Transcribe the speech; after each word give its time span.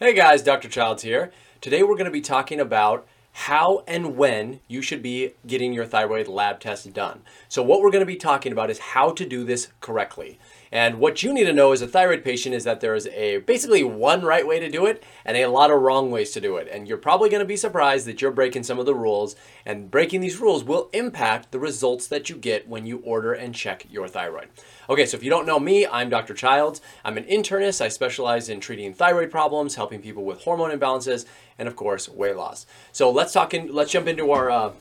Hey 0.00 0.14
guys, 0.14 0.42
Dr. 0.42 0.68
Childs 0.68 1.02
here. 1.02 1.32
Today 1.60 1.82
we're 1.82 1.96
going 1.96 2.04
to 2.04 2.12
be 2.12 2.20
talking 2.20 2.60
about 2.60 3.04
how 3.32 3.82
and 3.88 4.16
when 4.16 4.60
you 4.68 4.80
should 4.80 5.02
be 5.02 5.32
getting 5.44 5.72
your 5.72 5.86
thyroid 5.86 6.28
lab 6.28 6.60
test 6.60 6.92
done. 6.92 7.22
So 7.48 7.64
what 7.64 7.80
we're 7.80 7.90
going 7.90 8.02
to 8.02 8.06
be 8.06 8.14
talking 8.14 8.52
about 8.52 8.70
is 8.70 8.78
how 8.78 9.10
to 9.10 9.26
do 9.26 9.42
this 9.42 9.72
correctly. 9.80 10.38
And 10.70 10.98
what 10.98 11.22
you 11.22 11.32
need 11.32 11.44
to 11.44 11.52
know 11.52 11.72
as 11.72 11.82
a 11.82 11.88
thyroid 11.88 12.24
patient 12.24 12.54
is 12.54 12.64
that 12.64 12.80
there 12.80 12.94
is 12.94 13.06
a 13.08 13.38
basically 13.38 13.84
one 13.84 14.22
right 14.22 14.46
way 14.46 14.60
to 14.60 14.70
do 14.70 14.86
it 14.86 15.02
and 15.24 15.36
a 15.36 15.46
lot 15.46 15.70
of 15.70 15.80
wrong 15.80 16.10
ways 16.10 16.30
to 16.32 16.40
do 16.40 16.56
it. 16.56 16.68
And 16.70 16.86
you're 16.86 16.98
probably 16.98 17.30
going 17.30 17.40
to 17.40 17.46
be 17.46 17.56
surprised 17.56 18.06
that 18.06 18.20
you're 18.20 18.30
breaking 18.30 18.64
some 18.64 18.78
of 18.78 18.86
the 18.86 18.94
rules 18.94 19.36
and 19.64 19.90
breaking 19.90 20.20
these 20.20 20.40
rules 20.40 20.64
will 20.64 20.90
impact 20.92 21.52
the 21.52 21.58
results 21.58 22.06
that 22.08 22.28
you 22.28 22.36
get 22.36 22.68
when 22.68 22.86
you 22.86 22.98
order 22.98 23.32
and 23.32 23.54
check 23.54 23.86
your 23.90 24.08
thyroid. 24.08 24.48
Okay, 24.90 25.04
so 25.04 25.16
if 25.16 25.22
you 25.22 25.30
don't 25.30 25.46
know 25.46 25.60
me, 25.60 25.86
I'm 25.86 26.08
Dr. 26.08 26.32
Childs. 26.32 26.80
I'm 27.04 27.18
an 27.18 27.24
internist. 27.24 27.80
I 27.80 27.88
specialize 27.88 28.48
in 28.48 28.60
treating 28.60 28.94
thyroid 28.94 29.30
problems, 29.30 29.74
helping 29.74 30.00
people 30.00 30.24
with 30.24 30.40
hormone 30.40 30.70
imbalances, 30.70 31.26
and 31.58 31.68
of 31.68 31.76
course, 31.76 32.08
weight 32.08 32.36
loss. 32.36 32.64
So 32.92 33.10
let's 33.10 33.32
talk 33.32 33.52
in, 33.52 33.74
let's 33.74 33.92
jump 33.92 34.06
into 34.06 34.30
our 34.30 34.50
uh, 34.50 34.72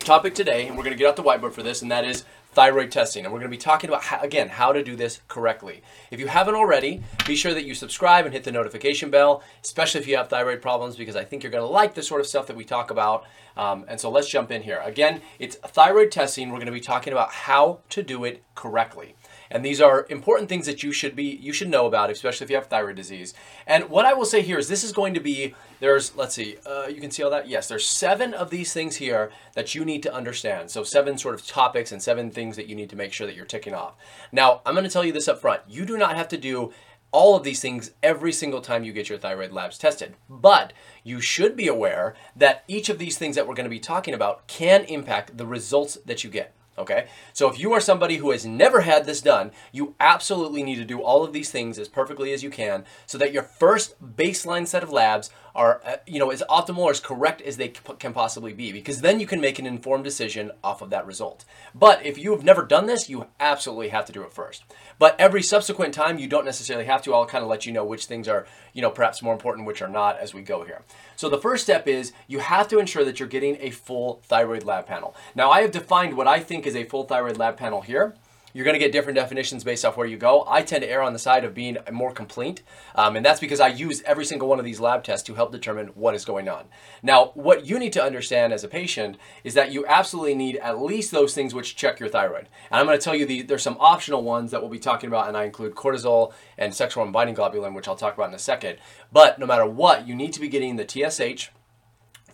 topic 0.00 0.34
today, 0.34 0.66
and 0.66 0.76
we're 0.76 0.82
going 0.82 0.96
to 0.96 0.98
get 0.98 1.08
out 1.08 1.16
the 1.16 1.22
whiteboard 1.22 1.52
for 1.52 1.62
this, 1.62 1.82
and 1.82 1.90
that 1.92 2.04
is 2.04 2.24
thyroid 2.54 2.90
testing. 2.90 3.24
And 3.24 3.32
we're 3.32 3.40
going 3.40 3.50
to 3.50 3.56
be 3.56 3.60
talking 3.60 3.90
about, 3.90 4.02
how, 4.02 4.20
again, 4.20 4.48
how 4.48 4.72
to 4.72 4.82
do 4.82 4.96
this 4.96 5.20
correctly. 5.28 5.82
If 6.10 6.20
you 6.20 6.28
haven't 6.28 6.54
already, 6.54 7.02
be 7.26 7.36
sure 7.36 7.52
that 7.52 7.64
you 7.64 7.74
subscribe 7.74 8.24
and 8.24 8.32
hit 8.32 8.44
the 8.44 8.52
notification 8.52 9.10
bell, 9.10 9.42
especially 9.62 10.00
if 10.00 10.06
you 10.06 10.16
have 10.16 10.28
thyroid 10.28 10.62
problems, 10.62 10.96
because 10.96 11.16
I 11.16 11.24
think 11.24 11.42
you're 11.42 11.52
going 11.52 11.66
to 11.66 11.70
like 11.70 11.94
the 11.94 12.02
sort 12.02 12.20
of 12.20 12.26
stuff 12.26 12.46
that 12.46 12.56
we 12.56 12.64
talk 12.64 12.90
about. 12.90 13.24
Um, 13.56 13.84
and 13.88 14.00
so 14.00 14.10
let's 14.10 14.28
jump 14.28 14.50
in 14.50 14.62
here. 14.62 14.80
Again, 14.84 15.20
it's 15.38 15.56
thyroid 15.56 16.10
testing. 16.10 16.48
We're 16.48 16.56
going 16.56 16.66
to 16.66 16.72
be 16.72 16.80
talking 16.80 17.12
about 17.12 17.30
how 17.30 17.80
to 17.90 18.02
do 18.02 18.24
it 18.24 18.42
correctly. 18.54 19.14
And 19.54 19.64
these 19.64 19.80
are 19.80 20.04
important 20.10 20.48
things 20.48 20.66
that 20.66 20.82
you 20.82 20.90
should 20.90 21.14
be 21.14 21.38
you 21.40 21.52
should 21.52 21.70
know 21.70 21.86
about, 21.86 22.10
especially 22.10 22.44
if 22.44 22.50
you 22.50 22.56
have 22.56 22.66
thyroid 22.66 22.96
disease. 22.96 23.34
And 23.68 23.88
what 23.88 24.04
I 24.04 24.12
will 24.12 24.24
say 24.24 24.42
here 24.42 24.58
is 24.58 24.66
this 24.66 24.82
is 24.82 24.90
going 24.90 25.14
to 25.14 25.20
be 25.20 25.54
there's 25.78 26.16
let's 26.16 26.34
see, 26.34 26.56
uh, 26.66 26.88
you 26.88 27.00
can 27.00 27.12
see 27.12 27.22
all 27.22 27.30
that. 27.30 27.48
Yes, 27.48 27.68
there's 27.68 27.86
seven 27.86 28.34
of 28.34 28.50
these 28.50 28.72
things 28.72 28.96
here 28.96 29.30
that 29.54 29.72
you 29.72 29.84
need 29.84 30.02
to 30.02 30.12
understand. 30.12 30.72
So 30.72 30.82
seven 30.82 31.16
sort 31.16 31.36
of 31.36 31.46
topics 31.46 31.92
and 31.92 32.02
seven 32.02 32.32
things 32.32 32.56
that 32.56 32.66
you 32.66 32.74
need 32.74 32.90
to 32.90 32.96
make 32.96 33.12
sure 33.12 33.28
that 33.28 33.36
you're 33.36 33.44
ticking 33.44 33.74
off. 33.74 33.94
Now 34.32 34.60
I'm 34.66 34.74
going 34.74 34.84
to 34.84 34.90
tell 34.90 35.04
you 35.04 35.12
this 35.12 35.28
up 35.28 35.40
front. 35.40 35.62
You 35.68 35.86
do 35.86 35.96
not 35.96 36.16
have 36.16 36.28
to 36.28 36.36
do 36.36 36.72
all 37.12 37.36
of 37.36 37.44
these 37.44 37.60
things 37.60 37.92
every 38.02 38.32
single 38.32 38.60
time 38.60 38.82
you 38.82 38.92
get 38.92 39.08
your 39.08 39.18
thyroid 39.18 39.52
labs 39.52 39.78
tested. 39.78 40.16
But 40.28 40.72
you 41.04 41.20
should 41.20 41.56
be 41.56 41.68
aware 41.68 42.16
that 42.34 42.64
each 42.66 42.88
of 42.88 42.98
these 42.98 43.16
things 43.16 43.36
that 43.36 43.46
we're 43.46 43.54
going 43.54 43.64
to 43.64 43.70
be 43.70 43.78
talking 43.78 44.14
about 44.14 44.48
can 44.48 44.82
impact 44.86 45.36
the 45.36 45.46
results 45.46 45.96
that 46.06 46.24
you 46.24 46.30
get. 46.30 46.52
Okay, 46.76 47.06
so 47.32 47.48
if 47.48 47.58
you 47.58 47.72
are 47.72 47.80
somebody 47.80 48.16
who 48.16 48.32
has 48.32 48.44
never 48.44 48.80
had 48.80 49.06
this 49.06 49.20
done, 49.20 49.52
you 49.70 49.94
absolutely 50.00 50.64
need 50.64 50.76
to 50.76 50.84
do 50.84 51.00
all 51.00 51.24
of 51.24 51.32
these 51.32 51.50
things 51.50 51.78
as 51.78 51.88
perfectly 51.88 52.32
as 52.32 52.42
you 52.42 52.50
can 52.50 52.84
so 53.06 53.16
that 53.18 53.32
your 53.32 53.44
first 53.44 53.94
baseline 54.16 54.66
set 54.66 54.82
of 54.82 54.90
labs 54.90 55.30
are, 55.54 55.80
uh, 55.84 55.96
you 56.06 56.18
know, 56.18 56.30
as 56.30 56.42
optimal 56.50 56.78
or 56.78 56.90
as 56.90 57.00
correct 57.00 57.40
as 57.42 57.56
they 57.56 57.68
can 57.68 58.12
possibly 58.12 58.52
be, 58.52 58.72
because 58.72 59.00
then 59.00 59.20
you 59.20 59.26
can 59.26 59.40
make 59.40 59.58
an 59.58 59.66
informed 59.66 60.02
decision 60.02 60.50
off 60.64 60.82
of 60.82 60.90
that 60.90 61.06
result. 61.06 61.44
But 61.74 62.04
if 62.04 62.18
you 62.18 62.32
have 62.32 62.42
never 62.42 62.64
done 62.64 62.86
this, 62.86 63.08
you 63.08 63.28
absolutely 63.38 63.90
have 63.90 64.04
to 64.06 64.12
do 64.12 64.22
it 64.22 64.32
first. 64.32 64.64
But 64.98 65.18
every 65.18 65.42
subsequent 65.42 65.94
time, 65.94 66.18
you 66.18 66.26
don't 66.26 66.44
necessarily 66.44 66.86
have 66.86 67.02
to. 67.02 67.14
I'll 67.14 67.26
kind 67.26 67.44
of 67.44 67.50
let 67.50 67.66
you 67.66 67.72
know 67.72 67.84
which 67.84 68.06
things 68.06 68.26
are, 68.26 68.46
you 68.72 68.82
know, 68.82 68.90
perhaps 68.90 69.22
more 69.22 69.32
important, 69.32 69.66
which 69.66 69.82
are 69.82 69.88
not 69.88 70.18
as 70.18 70.34
we 70.34 70.42
go 70.42 70.64
here. 70.64 70.82
So 71.16 71.28
the 71.28 71.38
first 71.38 71.62
step 71.62 71.86
is 71.86 72.12
you 72.26 72.40
have 72.40 72.66
to 72.68 72.78
ensure 72.78 73.04
that 73.04 73.20
you're 73.20 73.28
getting 73.28 73.56
a 73.60 73.70
full 73.70 74.22
thyroid 74.24 74.64
lab 74.64 74.86
panel. 74.86 75.14
Now 75.36 75.50
I 75.50 75.62
have 75.62 75.70
defined 75.70 76.16
what 76.16 76.26
I 76.26 76.40
think 76.40 76.63
is 76.66 76.76
a 76.76 76.84
full 76.84 77.04
thyroid 77.04 77.36
lab 77.36 77.56
panel 77.56 77.80
here. 77.80 78.14
You're 78.56 78.64
going 78.64 78.74
to 78.74 78.78
get 78.78 78.92
different 78.92 79.16
definitions 79.16 79.64
based 79.64 79.84
off 79.84 79.96
where 79.96 80.06
you 80.06 80.16
go. 80.16 80.44
I 80.46 80.62
tend 80.62 80.84
to 80.84 80.88
err 80.88 81.02
on 81.02 81.12
the 81.12 81.18
side 81.18 81.42
of 81.42 81.54
being 81.54 81.76
more 81.90 82.12
complete, 82.12 82.62
um, 82.94 83.16
and 83.16 83.26
that's 83.26 83.40
because 83.40 83.58
I 83.58 83.66
use 83.66 84.00
every 84.06 84.24
single 84.24 84.46
one 84.46 84.60
of 84.60 84.64
these 84.64 84.78
lab 84.78 85.02
tests 85.02 85.26
to 85.26 85.34
help 85.34 85.50
determine 85.50 85.88
what 85.88 86.14
is 86.14 86.24
going 86.24 86.48
on. 86.48 86.66
Now, 87.02 87.32
what 87.34 87.66
you 87.66 87.80
need 87.80 87.92
to 87.94 88.02
understand 88.02 88.52
as 88.52 88.62
a 88.62 88.68
patient 88.68 89.16
is 89.42 89.54
that 89.54 89.72
you 89.72 89.84
absolutely 89.88 90.36
need 90.36 90.58
at 90.58 90.80
least 90.80 91.10
those 91.10 91.34
things 91.34 91.52
which 91.52 91.74
check 91.74 91.98
your 91.98 92.08
thyroid. 92.08 92.48
And 92.70 92.78
I'm 92.78 92.86
going 92.86 92.96
to 92.96 93.04
tell 93.04 93.16
you 93.16 93.26
the, 93.26 93.42
there's 93.42 93.64
some 93.64 93.76
optional 93.80 94.22
ones 94.22 94.52
that 94.52 94.60
we'll 94.60 94.70
be 94.70 94.78
talking 94.78 95.08
about, 95.08 95.26
and 95.26 95.36
I 95.36 95.42
include 95.42 95.74
cortisol 95.74 96.32
and 96.56 96.72
sex 96.72 96.94
hormone 96.94 97.10
binding 97.10 97.34
globulin, 97.34 97.74
which 97.74 97.88
I'll 97.88 97.96
talk 97.96 98.14
about 98.14 98.28
in 98.28 98.36
a 98.36 98.38
second. 98.38 98.78
But 99.10 99.40
no 99.40 99.46
matter 99.46 99.66
what, 99.66 100.06
you 100.06 100.14
need 100.14 100.32
to 100.32 100.40
be 100.40 100.48
getting 100.48 100.76
the 100.76 100.88
TSH, 100.88 101.50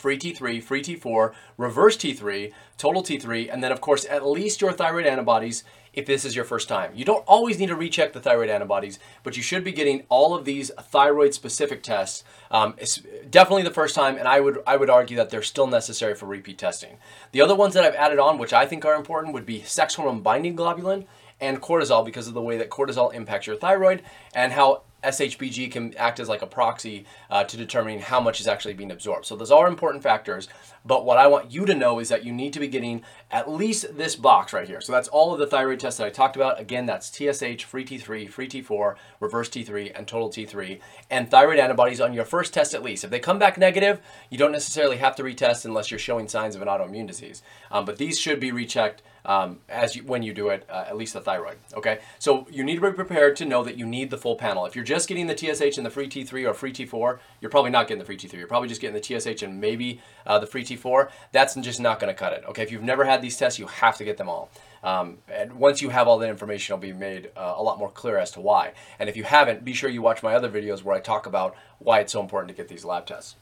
free 0.00 0.19
T3, 0.19 0.62
free 0.62 0.83
T4, 0.83 1.34
reverse 1.59 1.97
T3, 1.97 2.53
total 2.78 3.03
T3, 3.03 3.53
and 3.53 3.62
then 3.62 3.71
of 3.71 3.81
course 3.81 4.06
at 4.09 4.27
least 4.27 4.62
your 4.62 4.72
thyroid 4.72 5.06
antibodies 5.06 5.62
if 5.93 6.06
this 6.06 6.25
is 6.25 6.37
your 6.37 6.44
first 6.44 6.69
time. 6.69 6.93
You 6.94 7.05
don't 7.05 7.25
always 7.27 7.59
need 7.59 7.66
to 7.66 7.77
recheck 7.77 8.12
the 8.12 8.21
thyroid 8.21 8.49
antibodies, 8.49 8.99
but 9.22 9.37
you 9.37 9.43
should 9.43 9.65
be 9.65 9.72
getting 9.72 10.05
all 10.09 10.34
of 10.34 10.44
these 10.44 10.71
thyroid 10.81 11.34
specific 11.34 11.83
tests. 11.83 12.25
Um, 12.50 12.75
it's 12.78 13.03
definitely 13.28 13.65
the 13.65 13.72
first 13.72 13.94
time, 13.94 14.16
and 14.16 14.27
I 14.27 14.41
would 14.41 14.62
I 14.66 14.77
would 14.77 14.91
argue 14.91 15.16
that 15.19 15.31
they're 15.31 15.43
still 15.43 15.66
necessary 15.66 16.15
for 16.15 16.27
repeat 16.27 16.59
testing. 16.59 16.97
The 17.32 17.43
other 17.43 17.55
ones 17.55 17.75
that 17.75 17.84
I've 17.84 17.94
added 17.94 18.19
on, 18.19 18.38
which 18.38 18.53
I 18.53 18.67
think 18.67 18.84
are 18.84 18.94
important, 18.94 19.34
would 19.34 19.47
be 19.47 19.62
sex 19.62 19.97
hormone 19.97 20.21
binding 20.21 20.56
globulin 20.56 21.06
and 21.41 21.61
cortisol 21.61 22.05
because 22.05 22.28
of 22.28 22.34
the 22.34 22.43
way 22.43 22.56
that 22.56 22.71
cortisol 22.71 23.12
impacts 23.12 23.47
your 23.47 23.56
thyroid 23.56 24.03
and 24.34 24.53
how 24.53 24.82
SHBG 25.03 25.71
can 25.71 25.97
act 25.97 26.21
as 26.21 26.28
like 26.28 26.43
a 26.43 26.47
proxy 26.47 27.06
uh, 27.31 27.44
to 27.44 27.56
determining 27.56 28.00
how 28.00 28.21
much 28.21 28.41
is 28.41 28.49
actually 28.49 28.75
being 28.75 28.91
absorbed. 28.91 29.27
So 29.27 29.37
those 29.37 29.50
are 29.50 29.66
important 29.66 30.03
factors, 30.03 30.49
but 30.84 31.05
what 31.05 31.19
I 31.19 31.27
want 31.27 31.53
you 31.53 31.66
to 31.66 31.75
know 31.75 31.99
is 31.99 32.09
that 32.09 32.25
you 32.25 32.33
need 32.33 32.53
to 32.55 32.61
be 32.61 32.69
getting 32.69 33.03
at 33.31 33.50
least 33.50 33.97
this 33.97 34.16
box 34.16 34.53
right 34.53 34.66
here. 34.66 34.81
So 34.81 34.93
that's 34.93 35.09
all 35.09 35.33
of 35.33 35.38
the 35.38 35.47
thyroid 35.47 35.81
tests 35.81 35.99
that 35.99 36.06
I 36.06 36.11
talked 36.11 36.37
about. 36.37 36.61
Again, 36.61 36.87
that's 36.87 37.09
TSH, 37.09 37.65
free 37.65 37.84
T3, 37.84 38.28
free 38.31 38.49
T4, 38.49 38.97
reverse 39.21 39.49
T3, 39.49 39.93
and 39.94 40.06
total 40.06 40.31
T3, 40.31 40.81
and 41.11 41.31
thyroid 41.31 41.59
antibodies 41.59 42.00
on 42.00 42.12
your 42.12 42.25
first 42.25 42.55
test 42.55 42.75
at 42.75 42.82
least. 42.82 43.05
If 43.05 43.11
they 43.11 43.21
come 43.21 43.38
back 43.38 43.59
negative, 43.59 44.00
you 44.31 44.38
don't 44.38 44.53
necessarily 44.53 44.99
have 44.99 45.17
to 45.17 45.22
retest 45.22 45.65
unless 45.65 45.91
you're 45.91 45.99
showing 45.99 46.28
signs 46.28 46.56
of 46.56 46.62
an 46.62 46.69
autoimmune 46.69 47.06
disease. 47.06 47.43
Um, 47.71 47.84
but 47.84 47.99
these 47.99 48.19
should 48.19 48.41
be 48.41 48.53
rechecked 48.53 49.03
um, 49.25 49.58
as 49.69 49.97
you, 49.97 50.03
when 50.03 50.22
you 50.22 50.32
do 50.32 50.48
it, 50.48 50.66
uh, 50.69 50.84
at 50.88 50.97
least 50.97 51.14
the 51.14 51.20
thyroid. 51.20 51.56
Okay, 51.75 51.98
so 52.19 52.47
you 52.50 52.64
need 52.64 52.76
to 52.76 52.81
be 52.81 52.92
prepared 52.92 53.36
to 53.36 53.44
know 53.44 53.62
that 53.64 53.76
you 53.76 53.86
need 53.86 54.10
the 54.10 54.19
full 54.19 54.36
panel. 54.36 54.66
If 54.66 54.75
you're 54.75 54.84
just 54.84 55.08
getting 55.08 55.26
the 55.26 55.36
TSH 55.36 55.76
and 55.76 55.86
the 55.86 55.91
free 55.91 56.08
T3 56.08 56.48
or 56.48 56.54
free 56.54 56.72
T4, 56.72 57.19
you're 57.41 57.50
probably 57.50 57.70
not 57.70 57.88
getting 57.88 57.98
the 57.98 58.04
free 58.04 58.16
T3. 58.16 58.34
You're 58.34 58.47
probably 58.47 58.69
just 58.69 58.81
getting 58.81 59.00
the 59.00 59.20
TSH 59.20 59.42
and 59.42 59.60
maybe 59.60 60.00
uh, 60.26 60.38
the 60.38 60.47
free 60.47 60.64
T4. 60.64 61.10
That's 61.32 61.54
just 61.54 61.81
not 61.81 62.00
going 62.00 62.12
to 62.12 62.19
cut 62.19 62.32
it. 62.32 62.44
Okay, 62.48 62.62
if 62.62 62.72
you've 62.72 62.82
never 62.82 63.04
had 63.04 63.22
these 63.22 63.36
tests, 63.36 63.58
you 63.58 63.66
have 63.66 63.97
to 63.98 64.04
get 64.04 64.16
them 64.16 64.28
all. 64.28 64.50
Um, 64.82 65.19
and 65.28 65.52
once 65.54 65.82
you 65.82 65.91
have 65.91 66.08
all 66.08 66.19
that 66.19 66.31
information, 66.31 66.75
it'll 66.75 66.82
be 66.82 66.92
made 66.92 67.31
uh, 67.37 67.54
a 67.56 67.62
lot 67.62 67.78
more 67.78 67.91
clear 67.91 68.19
as 68.19 68.31
to 68.32 68.41
why. 68.41 68.72
And 68.98 69.08
if 69.08 69.16
you 69.16 69.25
haven't, 69.25 69.64
be 69.64 69.75
sure 69.75 69.91
you 69.91 70.02
watch 70.02 70.22
my 70.22 70.34
other 70.34 70.48
videos 70.48 70.82
where 70.82 70.97
I 70.97 71.00
talk 71.00 71.26
about 71.26 71.54
why 71.78 72.00
it's 72.00 72.12
so 72.12 72.20
important 72.20 72.48
to 72.48 72.54
get 72.54 72.69
these 72.69 72.84
lab 72.84 73.06
tests. 73.06 73.37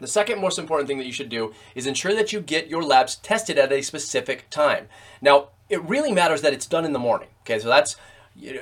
The 0.00 0.06
second 0.06 0.40
most 0.40 0.58
important 0.58 0.88
thing 0.88 0.98
that 0.98 1.06
you 1.06 1.12
should 1.12 1.28
do 1.28 1.54
is 1.74 1.86
ensure 1.86 2.14
that 2.14 2.32
you 2.32 2.40
get 2.40 2.68
your 2.68 2.82
labs 2.82 3.16
tested 3.16 3.58
at 3.58 3.72
a 3.72 3.82
specific 3.82 4.48
time. 4.50 4.88
Now, 5.20 5.48
it 5.68 5.82
really 5.84 6.12
matters 6.12 6.42
that 6.42 6.52
it's 6.52 6.66
done 6.66 6.84
in 6.84 6.92
the 6.92 6.98
morning. 6.98 7.28
Okay, 7.42 7.58
so 7.58 7.68
that's 7.68 7.96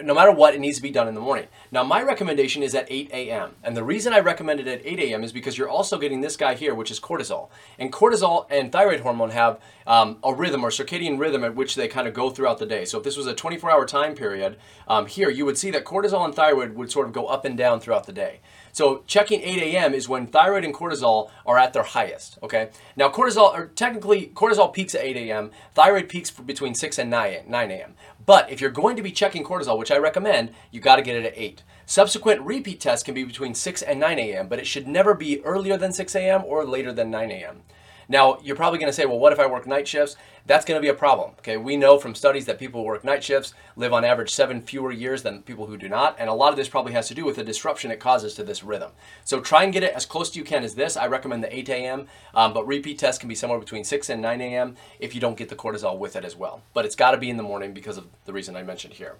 no 0.03 0.15
matter 0.15 0.33
what, 0.33 0.55
it 0.55 0.61
needs 0.61 0.77
to 0.77 0.83
be 0.83 0.91
done 0.91 1.09
in 1.09 1.15
the 1.15 1.21
morning. 1.21 1.47
Now, 1.71 1.85
my 1.85 2.03
recommendation 2.03 2.63
is 2.63 2.75
at 2.75 2.87
8 2.91 3.11
a.m. 3.13 3.55
And 3.63 3.77
the 3.77 3.85
reason 3.85 4.13
I 4.13 4.21
recommend 4.21 4.61
it 4.61 4.67
at 4.67 4.85
8 4.85 4.99
a.m. 4.99 5.23
is 5.23 5.31
because 5.31 5.57
you're 5.57 5.69
also 5.69 5.99
getting 5.99 6.21
this 6.21 6.37
guy 6.37 6.55
here, 6.55 6.75
which 6.75 6.91
is 6.91 6.99
cortisol. 6.99 7.49
And 7.79 7.93
cortisol 7.93 8.47
and 8.51 8.73
thyroid 8.73 9.01
hormone 9.01 9.31
have 9.31 9.61
um, 9.87 10.19
a 10.25 10.35
rhythm 10.35 10.65
or 10.65 10.71
circadian 10.71 11.19
rhythm 11.19 11.45
at 11.45 11.55
which 11.55 11.75
they 11.75 11.87
kind 11.87 12.09
of 12.09 12.15
go 12.15 12.31
throughout 12.31 12.59
the 12.59 12.67
day. 12.67 12.85
So 12.87 12.99
if 12.99 13.05
this 13.05 13.17
was 13.17 13.27
a 13.27 13.35
24 13.35 13.71
hour 13.71 13.87
time 13.87 14.15
period, 14.15 14.57
um, 14.89 15.07
here 15.07 15.31
you 15.31 15.45
would 15.45 15.59
see 15.59 15.71
that 15.71 15.85
cortisol 15.85 16.25
and 16.25 16.35
thyroid 16.35 16.75
would 16.75 16.91
sort 16.91 17.07
of 17.07 17.13
go 17.13 17.27
up 17.27 17.45
and 17.45 17.57
down 17.57 17.79
throughout 17.79 18.07
the 18.07 18.13
day. 18.13 18.41
So 18.73 19.03
checking 19.07 19.41
8 19.43 19.75
a.m. 19.75 19.95
is 19.95 20.09
when 20.09 20.27
thyroid 20.27 20.65
and 20.65 20.75
cortisol 20.75 21.31
are 21.47 21.59
at 21.59 21.73
their 21.73 21.83
highest, 21.83 22.39
okay? 22.43 22.71
Now 22.97 23.09
cortisol, 23.09 23.53
or 23.53 23.67
technically 23.67 24.33
cortisol 24.35 24.73
peaks 24.73 24.95
at 24.95 25.05
8 25.05 25.17
a.m., 25.17 25.51
thyroid 25.75 26.09
peaks 26.09 26.31
between 26.31 26.75
6 26.75 26.99
and 26.99 27.11
9 27.11 27.45
a.m. 27.51 27.95
But 28.25 28.51
if 28.51 28.61
you're 28.61 28.71
going 28.71 28.97
to 28.97 29.03
be 29.03 29.11
checking 29.11 29.45
cortisol, 29.45 29.79
which 29.79 29.91
I 29.91 29.97
recommend, 29.97 30.53
you 30.71 30.81
gotta 30.81 31.03
get 31.03 31.17
it 31.17 31.25
at 31.25 31.37
8. 31.37 31.63
Subsequent 31.87 32.43
repeat 32.43 32.81
tests 32.81 33.03
can 33.03 33.15
be 33.15 33.25
between 33.25 33.55
6 33.55 33.83
and 33.83 33.99
9 33.99 34.19
a.m., 34.19 34.49
but 34.49 34.59
it 34.59 34.67
should 34.67 34.87
never 34.87 35.15
be 35.15 35.43
earlier 35.45 35.79
than 35.79 35.93
6 35.93 36.15
a.m. 36.15 36.43
or 36.45 36.65
later 36.65 36.93
than 36.93 37.11
9 37.11 37.31
a.m. 37.31 37.63
Now, 38.09 38.39
you're 38.43 38.57
probably 38.57 38.79
going 38.79 38.89
to 38.89 38.95
say, 38.95 39.05
well, 39.05 39.19
what 39.19 39.35
if 39.35 39.39
I 39.39 39.47
work 39.47 39.67
night 39.67 39.87
shifts? 39.87 40.17
That's 40.47 40.65
going 40.65 40.79
to 40.79 40.83
be 40.83 40.89
a 40.89 40.95
problem. 40.95 41.33
Okay, 41.41 41.59
we 41.59 41.77
know 41.77 41.99
from 41.99 42.15
studies 42.15 42.47
that 42.47 42.59
people 42.59 42.81
who 42.81 42.87
work 42.87 43.05
night 43.05 43.23
shifts 43.23 43.53
live 43.77 43.93
on 43.93 44.03
average 44.03 44.31
seven 44.31 44.63
fewer 44.63 44.91
years 44.91 45.23
than 45.23 45.43
people 45.43 45.67
who 45.67 45.77
do 45.77 45.91
not, 45.91 46.17
and 46.19 46.31
a 46.31 46.33
lot 46.33 46.51
of 46.51 46.57
this 46.57 46.71
probably 46.71 46.95
has 46.95 47.07
to 47.09 47.15
do 47.15 47.27
with 47.27 47.37
the 47.37 47.45
disruption 47.45 47.91
it 47.91 48.01
causes 48.01 48.33
to 48.35 48.45
this 48.45 48.65
rhythm. 48.65 48.93
So 49.25 49.41
try 49.41 49.65
and 49.65 49.75
get 49.75 49.83
it 49.83 49.93
as 49.93 50.07
close 50.07 50.31
to 50.31 50.39
you 50.39 50.45
can 50.45 50.65
as 50.65 50.75
this. 50.75 50.97
I 50.97 51.07
recommend 51.07 51.45
the 51.45 51.55
8 51.55 51.69
a.m., 51.69 52.07
um, 52.35 52.55
but 52.55 52.67
repeat 52.67 52.99
tests 52.99 53.19
can 53.19 53.29
be 53.29 53.35
somewhere 53.35 53.59
between 53.59 53.85
6 53.85 54.09
and 54.09 54.23
9 54.23 54.41
a.m. 54.41 54.77
if 54.99 55.15
you 55.15 55.21
don't 55.21 55.37
get 55.37 55.51
the 55.51 55.57
cortisol 55.57 55.99
with 55.99 56.17
it 56.17 56.25
as 56.25 56.35
well. 56.35 56.63
But 56.73 56.87
it's 56.87 56.97
got 56.97 57.11
to 57.11 57.19
be 57.19 57.29
in 57.29 57.37
the 57.37 57.43
morning 57.43 57.75
because 57.75 57.99
of 57.99 58.07
the 58.25 58.33
reason 58.33 58.57
I 58.57 58.63
mentioned 58.63 58.95
here. 58.95 59.17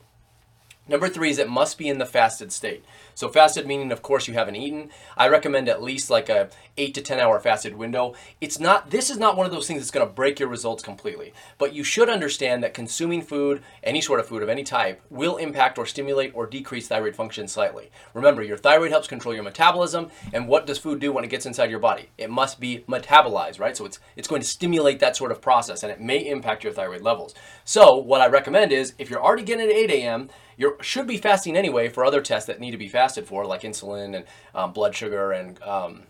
Number 0.89 1.09
three 1.09 1.29
is 1.29 1.39
it 1.39 1.51
must 1.51 1.77
be 1.77 1.89
in 1.89 1.99
the 1.99 2.07
fasted 2.07 2.51
state. 2.51 2.83
So 3.15 3.29
fasted 3.29 3.67
meaning, 3.67 3.93
of 3.93 4.01
course, 4.01 4.27
you 4.27 4.35
haven't 4.35 4.57
eaten. 4.57 4.91
I 5.17 5.29
recommend 5.29 5.69
at 5.69 5.83
least 5.83 6.09
like 6.09 6.31
a 6.31 6.49
eight 6.79 6.95
to 6.95 7.03
ten 7.03 7.21
hour 7.21 7.39
fasted 7.39 7.77
window. 7.77 8.15
It's 8.41 8.59
not. 8.59 8.91
This 8.91 9.11
is 9.11 9.19
not 9.19 9.37
one 9.37 9.45
of 9.45 9.53
those 9.53 9.67
things 9.67 9.81
that's 9.81 9.91
going 9.91 10.07
to 10.07 10.13
break 10.13 10.41
your 10.41 10.49
results 10.49 10.83
completely. 10.83 11.35
But 11.59 11.75
you 11.75 11.85
should 11.85 12.09
understand 12.09 12.63
that 12.63 12.73
consuming 12.73 13.21
food, 13.21 13.63
any 13.83 14.01
sort 14.01 14.21
of 14.21 14.27
food 14.27 14.43
of 14.43 14.49
any 14.49 14.65
type, 14.65 15.03
will 15.11 15.37
impact 15.37 15.77
or 15.79 15.85
stimulate 15.85 16.33
or 16.35 16.47
decrease 16.47 16.89
thyroid 16.89 17.15
function 17.15 17.49
slightly. 17.49 17.91
Remember, 18.15 18.43
your 18.43 18.57
thyroid 18.57 18.91
helps 18.91 19.09
control 19.09 19.35
your 19.35 19.45
metabolism, 19.45 20.11
and 20.33 20.49
what 20.49 20.67
does 20.67 20.79
food 20.79 21.01
do 21.01 21.13
when 21.13 21.25
it 21.25 21.31
gets 21.31 21.45
inside 21.45 21.71
your 21.71 21.81
body? 21.81 22.09
It 22.17 22.31
must 22.31 22.61
be 22.61 22.85
metabolized, 22.89 23.61
right? 23.61 23.77
So 23.77 23.85
it's 23.85 23.99
it's 24.17 24.29
going 24.29 24.41
to 24.41 24.49
stimulate 24.49 25.01
that 25.01 25.17
sort 25.17 25.33
of 25.33 25.43
process, 25.43 25.83
and 25.83 25.93
it 25.93 26.01
may 26.01 26.27
impact 26.27 26.65
your 26.65 26.73
thyroid 26.73 27.03
levels. 27.03 27.35
So 27.65 27.97
what 27.97 28.23
I 28.23 28.29
recommend 28.29 28.73
is 28.73 28.95
if 28.99 29.11
you're 29.11 29.23
already 29.23 29.43
getting 29.43 29.67
at 29.67 29.75
8 29.75 29.91
a.m 29.91 30.31
you 30.59 30.77
should 30.83 31.07
be 31.07 31.17
fasting 31.17 31.57
anyway 31.57 31.89
for 31.89 32.05
other 32.05 32.21
tests 32.21 32.49
that 32.49 32.61
need 32.61 32.73
to 32.73 32.77
be 32.77 32.89
fasted 32.89 33.27
for, 33.27 33.47
like 33.47 33.63
insulin 33.63 34.15
and 34.15 34.25
um, 34.55 34.73
blood 34.73 34.95
sugar 34.95 35.31
and 35.31 35.63
um, 35.63 36.03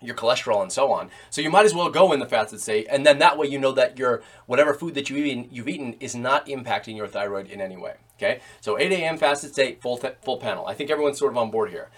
your 0.00 0.16
cholesterol 0.16 0.62
and 0.62 0.72
so 0.72 0.90
on. 0.90 1.10
So 1.30 1.42
you 1.42 1.50
might 1.50 1.66
as 1.66 1.74
well 1.74 1.90
go 1.90 2.12
in 2.12 2.18
the 2.18 2.26
fasted 2.26 2.60
state, 2.60 2.86
and 2.90 3.04
then 3.06 3.18
that 3.18 3.36
way 3.36 3.46
you 3.46 3.58
know 3.58 3.72
that 3.72 3.98
your 3.98 4.22
whatever 4.46 4.72
food 4.72 4.94
that 4.94 5.10
you've 5.10 5.24
eaten, 5.24 5.48
you've 5.52 5.68
eaten 5.68 5.94
is 6.00 6.16
not 6.16 6.46
impacting 6.46 6.96
your 6.96 7.06
thyroid 7.06 7.48
in 7.48 7.60
any 7.60 7.76
way. 7.76 7.94
Okay, 8.16 8.40
so 8.60 8.78
8 8.78 8.90
a.m. 8.90 9.16
fasted 9.16 9.52
state, 9.52 9.80
full 9.80 9.96
full 9.96 10.38
panel. 10.38 10.66
I 10.66 10.74
think 10.74 10.90
everyone's 10.90 11.18
sort 11.18 11.32
of 11.32 11.38
on 11.38 11.50
board 11.50 11.70
here. 11.70 11.90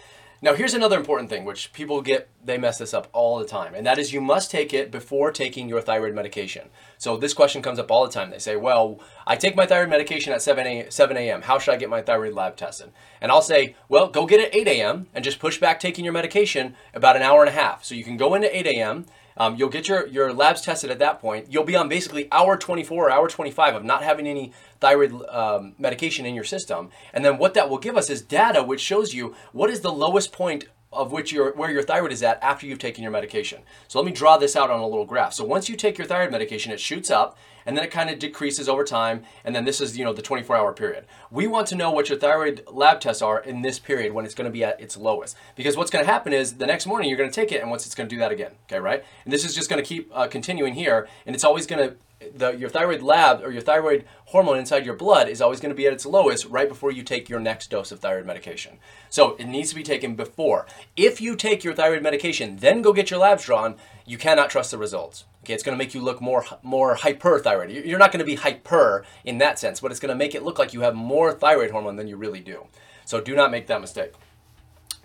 Now, 0.43 0.55
here's 0.55 0.73
another 0.73 0.97
important 0.97 1.29
thing, 1.29 1.45
which 1.45 1.71
people 1.75 2.01
get, 2.01 2.31
they 2.43 2.57
mess 2.57 2.79
this 2.79 2.95
up 2.95 3.09
all 3.13 3.39
the 3.39 3.45
time, 3.45 3.75
and 3.75 3.87
that 3.87 3.99
is 3.99 4.15
you 4.15 4.23
must 4.23 4.51
take 4.51 4.73
it 4.73 4.91
before 4.91 5.31
taking 5.31 5.69
your 5.69 5.83
thyroid 5.83 6.15
medication. 6.15 6.71
So 6.97 7.19
this 7.19 7.35
question 7.35 7.61
comes 7.61 7.79
up 7.79 7.91
all 7.91 8.07
the 8.07 8.13
time. 8.13 8.31
They 8.31 8.39
say, 8.39 8.57
well, 8.57 9.01
I 9.27 9.37
take 9.37 9.55
my 9.55 9.67
thyroid 9.67 9.91
medication 9.91 10.33
at 10.33 10.41
7 10.41 10.67
a.m. 10.67 11.43
How 11.43 11.59
should 11.59 11.75
I 11.75 11.77
get 11.77 11.91
my 11.91 12.01
thyroid 12.01 12.33
lab 12.33 12.57
tested? 12.57 12.91
And 13.21 13.31
I'll 13.31 13.43
say, 13.43 13.77
well, 13.91 14.09
go 14.09 14.25
get 14.25 14.41
it 14.41 14.49
at 14.49 14.57
8 14.57 14.69
a.m. 14.69 15.09
and 15.13 15.23
just 15.23 15.41
push 15.41 15.61
back 15.61 15.79
taking 15.79 16.07
your 16.07 16.15
medication 16.15 16.75
about 16.95 17.17
an 17.17 17.23
hour 17.23 17.43
and 17.43 17.51
a 17.51 17.61
half. 17.61 17.85
So 17.85 17.95
you 17.95 18.03
can 18.05 18.17
go 18.17 18.35
into 18.35 18.57
8 18.57 18.67
a.m., 18.67 19.05
um, 19.37 19.57
you'll 19.57 19.69
get 19.69 19.89
your, 19.89 20.07
your 20.07 20.33
labs 20.33 20.61
tested 20.61 20.91
at 20.91 20.99
that 20.99 21.21
point. 21.21 21.47
You'll 21.51 21.65
be 21.65 21.77
on 21.77 21.89
basically 21.89 22.29
hour 22.33 22.57
24 22.57 23.07
or 23.07 23.11
hour 23.11 23.29
25 23.29 23.77
of 23.77 23.85
not 23.85 24.03
having 24.03 24.27
any 24.27 24.53
thyroid 24.81 25.13
um, 25.29 25.75
medication 25.79 26.27
in 26.27 26.35
your 26.35 26.45
system. 26.45 26.91
And 27.13 27.25
then 27.25 27.39
what 27.39 27.55
that 27.55 27.69
will 27.69 27.79
give 27.79 27.97
us 27.97 28.11
is 28.11 28.23
data 28.23 28.63
which 28.63 28.81
shows 28.81 29.15
you 29.15 29.35
what 29.53 29.71
is 29.71 29.81
the 29.81 29.93
lowest 29.93 30.33
point 30.33 30.65
of 30.93 31.13
which 31.13 31.31
your 31.31 31.53
where 31.53 31.71
your 31.71 31.83
thyroid 31.83 32.11
is 32.11 32.23
at 32.23 32.43
after 32.43 32.67
you've 32.67 32.79
taken 32.79 33.03
your 33.03 33.13
medication. 33.13 33.63
So 33.87 33.99
let 33.99 34.07
me 34.07 34.13
draw 34.13 34.37
this 34.37 34.57
out 34.57 34.71
on 34.71 34.81
a 34.81 34.87
little 34.87 35.05
graph. 35.05 35.33
So 35.33 35.45
once 35.45 35.69
you 35.69 35.77
take 35.77 35.99
your 35.99 36.07
thyroid 36.07 36.33
medication, 36.33 36.73
it 36.73 36.81
shoots 36.81 37.11
up 37.11 37.39
and 37.65 37.77
then 37.77 37.85
it 37.85 37.91
kind 37.91 38.11
of 38.11 38.19
decreases 38.19 38.69
over 38.69 38.83
time 38.83 39.23
and 39.45 39.55
then 39.55 39.65
this 39.65 39.81
is, 39.81 39.97
you 39.97 40.05
know, 40.05 40.13
the 40.13 40.23
24-hour 40.23 40.73
period. 40.73 41.05
We 41.31 41.47
want 41.47 41.69
to 41.69 41.77
know 41.77 41.91
what 41.91 42.09
your 42.09 42.19
thyroid 42.19 42.65
lab 42.69 43.01
tests 43.01 43.23
are 43.23 43.41
in 43.41 43.63
this 43.63 43.79
period 43.79 44.13
when 44.13 44.25
it's 44.25 44.35
going 44.35 44.47
to 44.47 44.53
be 44.53 44.65
at 44.65 44.81
its 44.81 44.97
lowest. 44.97 45.37
Because 45.55 45.77
what's 45.77 45.91
going 45.91 46.05
to 46.05 46.11
happen 46.11 46.33
is 46.33 46.55
the 46.55 46.67
next 46.67 46.87
morning 46.87 47.09
you're 47.09 47.19
going 47.19 47.31
to 47.31 47.35
take 47.35 47.53
it 47.53 47.61
and 47.61 47.71
once 47.71 47.87
it's 47.87 47.95
going 47.95 48.09
to 48.09 48.15
do 48.15 48.19
that 48.19 48.33
again, 48.33 48.53
okay, 48.67 48.81
right? 48.81 49.05
And 49.25 49.33
this 49.33 49.45
is 49.45 49.55
just 49.55 49.71
going 49.71 49.83
to 49.83 49.89
keep 49.89 50.11
uh, 50.13 50.27
continuing 50.27 50.75
here 50.75 51.09
and 51.25 51.35
it's 51.35 51.45
always 51.45 51.67
going 51.67 51.89
to 51.89 51.97
the, 52.35 52.51
your 52.53 52.69
thyroid 52.69 53.03
lab 53.03 53.43
or 53.43 53.51
your 53.51 53.63
thyroid 53.63 54.05
hormone 54.27 54.59
inside 54.59 54.85
your 54.85 54.95
blood 54.95 55.29
is 55.29 55.41
always 55.41 55.61
going 55.61 55.71
to 55.71 55.77
be 55.77 55.87
at 55.87 55.93
its 55.93 56.05
lowest 56.05 56.45
right 56.47 56.69
before 56.69 56.93
you 56.93 57.03
take 57.03 57.29
your 57.29 57.41
next 57.41 57.71
dose 57.71 57.91
of 57.91 58.01
thyroid 58.01 58.27
medication. 58.27 58.79
So 59.09 59.37
it 59.37 59.47
needs 59.47 59.71
to 59.71 59.75
be 59.75 59.83
taken 59.83 60.15
before. 60.15 60.67
If 60.97 61.21
you 61.21 61.35
take 61.35 61.65
your 61.65 61.75
thyroid 61.75 62.03
medication, 62.03 62.57
then 62.57 62.83
go 62.83 62.93
get 62.93 63.11
your 63.11 63.21
labs 63.21 63.47
drawn, 63.47 63.77
you 64.05 64.19
cannot 64.19 64.51
trust 64.51 64.71
the 64.71 64.79
results. 64.79 65.25
Okay, 65.43 65.55
it's 65.55 65.63
going 65.63 65.77
to 65.77 65.83
make 65.83 65.95
you 65.95 66.03
look 66.03 66.21
more 66.21 66.45
more 66.63 66.97
hyperthyroid. 66.97 67.87
You're 67.87 67.99
not 67.99 68.13
going 68.13 68.19
to 68.19 68.27
be 68.27 68.35
hyper 68.35 69.07
in 69.25 69.39
that 69.39 69.59
sense, 69.59 69.81
but 69.81 69.91
it's 69.91 70.01
going 70.01 70.11
to 70.11 70.15
make 70.15 70.35
it 70.35 70.43
look 70.43 70.59
like 70.59 70.75
you 70.75 70.83
have 70.83 70.95
more 70.95 71.33
thyroid 71.33 71.71
hormone 71.71 71.97
than 71.97 72.09
you 72.09 72.17
really 72.17 72.41
do. 72.41 72.67
So 73.07 73.21
do 73.21 73.35
not 73.35 73.51
make 73.51 73.67
that 73.69 73.81
mistake. 73.81 74.13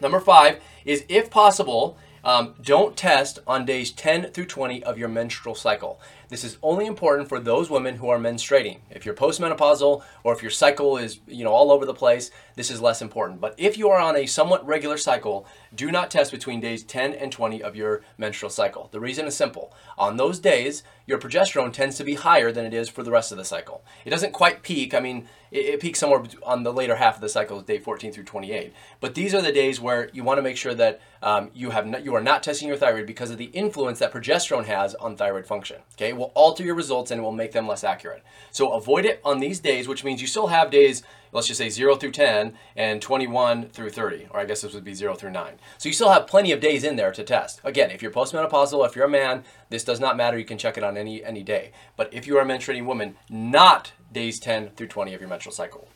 Number 0.02 0.20
five 0.20 0.60
is 0.84 1.06
if 1.08 1.30
possible, 1.30 1.98
um, 2.26 2.56
don't 2.62 2.98
test 2.98 3.40
on 3.46 3.66
days 3.66 3.92
10 3.92 4.32
through 4.32 4.48
20 4.48 4.84
of 4.84 4.98
your 4.98 5.08
menstrual 5.08 5.56
cycle. 5.56 6.02
This 6.30 6.44
is 6.44 6.58
only 6.64 6.86
important 6.86 7.30
for 7.30 7.40
those 7.40 7.70
women 7.70 7.96
who 7.96 8.10
are 8.10 8.18
menstruating. 8.18 8.80
If 8.90 9.06
you're 9.06 9.16
postmenopausal 9.16 10.04
or 10.24 10.34
if 10.34 10.42
your 10.42 10.52
cycle 10.52 10.98
is, 10.98 11.20
you 11.28 11.44
know, 11.44 11.54
all 11.54 11.72
over 11.72 11.86
the 11.86 11.94
place, 11.94 12.32
this 12.56 12.72
is 12.72 12.82
less 12.82 13.02
important. 13.02 13.42
But 13.42 13.56
if 13.58 13.78
you 13.78 13.90
are 13.90 14.00
on 14.00 14.16
a 14.16 14.26
somewhat 14.26 14.66
regular 14.66 14.98
cycle, 14.98 15.46
do 15.74 15.92
not 15.92 16.10
test 16.10 16.32
between 16.32 16.60
days 16.60 16.84
10 16.84 17.14
and 17.14 17.32
20 17.32 17.62
of 17.62 17.76
your 17.76 18.02
menstrual 18.18 18.50
cycle. 18.50 18.90
The 18.92 19.00
reason 19.00 19.26
is 19.26 19.36
simple. 19.36 19.74
On 19.98 20.18
those 20.18 20.40
days, 20.40 20.84
your 21.06 21.20
progesterone 21.20 21.72
tends 21.72 21.98
to 21.98 22.04
be 22.04 22.16
higher 22.16 22.52
than 22.52 22.66
it 22.66 22.74
is 22.74 22.90
for 22.90 23.04
the 23.04 23.12
rest 23.12 23.32
of 23.32 23.38
the 23.38 23.46
cycle. 23.46 23.84
It 24.06 24.10
doesn't 24.10 24.34
quite 24.34 24.64
peak. 24.64 24.94
I 24.94 25.00
mean, 25.00 25.28
it, 25.52 25.66
it 25.66 25.80
peaks 25.80 26.00
somewhere 26.00 26.24
on 26.44 26.64
the 26.64 26.74
later 26.74 26.96
half 26.96 27.16
of 27.16 27.22
the 27.22 27.30
cycle, 27.30 27.62
day 27.62 27.78
14 27.78 28.12
through 28.12 28.24
28. 28.24 28.74
But 29.00 29.16
these 29.16 29.36
are 29.36 29.42
the 29.42 29.52
days 29.52 29.80
where 29.80 30.10
you 30.14 30.24
want 30.24 30.38
to 30.40 30.42
make 30.42 30.58
sure 30.58 30.74
that 30.74 31.02
um, 31.22 31.52
you 31.54 31.72
have 31.72 31.86
not, 31.86 32.04
you 32.04 32.16
are 32.16 32.22
not 32.22 32.44
testing 32.44 32.68
your 32.68 32.78
thyroid 32.78 33.06
because 33.06 33.32
of 33.32 33.38
the 33.38 33.46
influence 33.46 34.00
that 34.00 34.14
progesterone 34.14 34.66
has 34.66 34.96
on 34.96 35.16
thyroid 35.16 35.46
function. 35.46 35.78
Okay, 35.94 36.14
it 36.16 36.20
will 36.20 36.32
alter 36.34 36.64
your 36.64 36.76
results 36.76 37.12
and 37.12 37.20
it 37.20 37.24
will 37.24 37.32
make 37.32 37.52
them 37.52 37.68
less 37.68 37.84
accurate. 37.84 38.24
So 38.52 38.72
avoid 38.72 39.06
it 39.06 39.22
on 39.24 39.40
these 39.40 39.60
days, 39.60 39.88
which 39.88 40.04
means 40.04 40.22
you 40.22 40.28
still 40.28 40.48
have 40.48 40.72
days 40.72 41.04
let's 41.36 41.48
just 41.48 41.58
say 41.58 41.70
0 41.70 41.96
through 41.96 42.12
10 42.12 42.54
and 42.78 43.02
21 43.02 43.68
through 43.70 43.90
30, 43.90 44.28
or 44.32 44.40
I 44.40 44.46
guess 44.46 44.62
this 44.62 44.74
would 44.74 44.86
be 44.86 44.94
0 44.94 45.16
through 45.16 45.32
9. 45.32 45.56
So 45.78 45.90
you 45.90 45.94
still 45.94 46.12
have 46.12 46.28
plenty 46.28 46.54
of 46.54 46.62
days 46.62 46.86
in 46.86 46.96
there 46.96 47.12
to 47.12 47.24
test. 47.24 47.60
Again, 47.64 47.92
if 47.92 48.02
you're 48.02 48.12
postmenopausal, 48.12 48.86
if 48.88 48.96
you're 48.96 49.06
a 49.06 49.10
man, 49.10 49.44
this 49.70 49.84
does 49.84 50.00
not 50.00 50.16
matter. 50.16 50.40
You 50.40 50.46
can 50.46 50.58
check 50.58 50.78
it 50.78 50.84
on 50.84 50.96
any, 50.96 51.24
any 51.24 51.44
day. 51.44 51.72
But 51.98 52.14
if 52.14 52.26
you 52.26 52.38
are 52.38 52.42
a 52.42 52.46
menstruating 52.46 52.86
woman, 52.86 53.18
not 53.30 53.92
days 54.14 54.40
10 54.40 54.70
through 54.72 54.88
20 54.88 55.14
of 55.14 55.20
your 55.20 55.30
menstrual 55.30 55.54
cycle. 55.54 55.90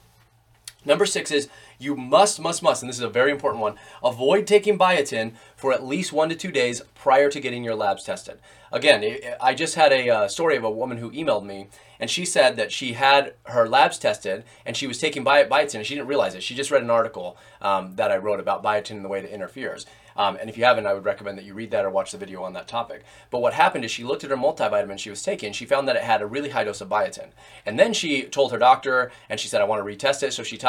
Number 0.86 1.06
six 1.06 1.32
is 1.32 1.50
you 1.80 1.96
must, 1.96 2.40
must, 2.40 2.62
must, 2.62 2.84
and 2.84 2.90
this 2.90 2.98
is 2.98 3.04
a 3.04 3.10
very 3.10 3.32
important 3.32 3.62
one, 3.62 3.76
avoid 4.04 4.46
taking 4.46 4.78
biotin 4.78 5.34
for 5.56 5.74
at 5.74 5.86
least 5.86 6.14
one 6.14 6.30
to 6.30 6.36
two 6.36 6.52
days 6.52 6.82
prior 6.94 7.30
to 7.30 7.40
getting 7.40 7.64
your 7.64 7.76
labs 7.76 8.04
tested. 8.04 8.40
Again, 8.72 9.18
I 9.42 9.56
just 9.56 9.76
had 9.76 9.92
a 9.92 10.10
uh, 10.10 10.28
story 10.28 10.58
of 10.58 10.64
a 10.64 10.70
woman 10.70 10.98
who 10.98 11.10
emailed 11.12 11.46
me, 11.46 11.70
and 12.00 12.10
she 12.10 12.26
said 12.26 12.56
that 12.58 12.72
she 12.72 12.94
had 12.94 13.34
her 13.44 13.68
labs 13.68 13.98
tested 13.98 14.44
and 14.66 14.78
she 14.78 14.88
was 14.88 15.00
taking 15.00 15.26
biotin 15.26 15.76
and 15.76 15.86
she 15.86 15.96
didn't 15.96 16.08
realize 16.08 16.34
it. 16.34 16.44
She 16.44 16.56
just 16.56 16.72
read 16.72 16.84
an 16.84 16.90
article 16.90 17.38
um, 17.62 17.96
that 17.96 18.12
I 18.12 18.18
wrote 18.18 18.40
about 18.40 18.64
biotin 18.64 18.92
and 18.92 19.04
the 19.04 19.10
way 19.10 19.22
that 19.22 19.30
it 19.30 19.34
interferes. 19.34 19.86
Um, 20.20 20.38
and 20.40 20.50
if 20.50 20.58
you 20.58 20.66
haven't, 20.66 20.86
I 20.86 20.94
would 20.94 21.06
recommend 21.06 21.38
that 21.38 21.46
you 21.46 21.54
read 21.54 21.72
that 21.72 21.86
or 21.86 21.90
watch 21.90 22.12
the 22.12 22.18
video 22.18 22.44
on 22.44 22.52
that 22.54 22.68
topic. 22.68 23.06
But 23.30 23.42
what 23.42 23.54
happened 23.54 23.86
is 23.86 23.92
she 23.92 24.04
looked 24.04 24.26
at 24.26 24.30
her 24.30 24.36
multivitamin 24.36 25.00
she 25.00 25.10
was 25.10 25.24
taking. 25.24 25.54
She 25.54 25.66
found 25.66 25.88
that 25.88 25.96
it 25.96 26.02
had 26.02 26.22
a 26.22 26.26
really 26.26 26.50
high 26.50 26.66
dose 26.66 26.82
of 26.82 26.90
biotin. 26.90 27.30
And 27.66 27.80
then 27.80 27.94
she 27.94 28.24
told 28.24 28.52
her 28.52 28.58
doctor, 28.58 29.14
and 29.30 29.40
she 29.40 29.48
said, 29.48 29.62
"I 29.62 29.64
want 29.64 29.80
to 29.82 29.90
retest 29.90 30.22
it." 30.24 30.34
So 30.34 30.44
she. 30.44 30.60